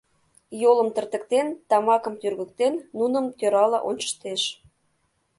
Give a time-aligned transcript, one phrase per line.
[0.61, 4.41] Йолым тыртыктен, тамакым тӱргыктен, нуным тӧрала ончыштеш.